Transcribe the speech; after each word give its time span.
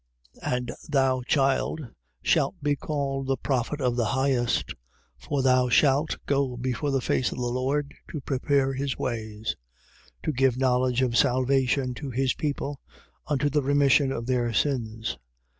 1:76. 0.43 0.53
And 0.57 0.71
thou, 0.89 1.21
child, 1.27 1.87
shalt 2.23 2.55
be 2.63 2.75
called 2.75 3.27
the 3.27 3.37
prophet 3.37 3.79
of 3.79 3.95
the 3.95 4.05
Highest: 4.17 4.73
for 5.19 5.43
thou 5.43 5.69
shalt, 5.69 6.17
go 6.25 6.57
before 6.57 6.89
the 6.89 7.01
face 7.01 7.31
of 7.31 7.37
the 7.37 7.43
Lord 7.45 7.93
to 8.09 8.19
prepare 8.19 8.73
his 8.73 8.97
ways: 8.97 9.55
1:77. 10.23 10.23
To 10.23 10.31
give 10.33 10.57
knowledge 10.57 11.01
of 11.03 11.15
salvation 11.15 11.93
to 11.93 12.09
his 12.09 12.33
people, 12.33 12.79
unto 13.27 13.47
the 13.47 13.61
remission 13.61 14.11
of 14.11 14.25
their 14.25 14.51
sins. 14.53 15.19